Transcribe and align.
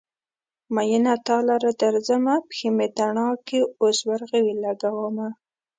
مينه 0.75 1.13
تا 1.27 1.37
لره 1.49 1.71
درځمه: 1.83 2.35
پښې 2.47 2.67
مې 2.75 2.87
تڼاکې 2.97 3.59
اوس 3.81 3.97
ورغوي 4.09 4.53
لګومه 4.63 5.27